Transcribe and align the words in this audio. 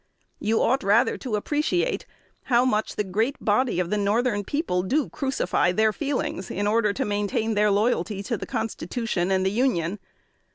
You 0.39 0.63
ought 0.63 0.81
rather 0.83 1.15
to 1.19 1.35
appreciate 1.35 2.07
how 2.45 2.65
much 2.65 2.95
the 2.95 3.03
great 3.03 3.35
body 3.39 3.79
of 3.79 3.91
the 3.91 3.99
Northern 3.99 4.43
people 4.43 4.81
do 4.81 5.09
crucify 5.09 5.71
their 5.73 5.93
feelings, 5.93 6.49
in 6.49 6.65
order 6.65 6.91
to 6.91 7.05
maintain 7.05 7.53
their 7.53 7.69
loyalty 7.69 8.23
to 8.23 8.35
the 8.35 8.47
Constitution 8.47 9.29
and 9.29 9.45
the 9.45 9.51
Union. 9.51 9.99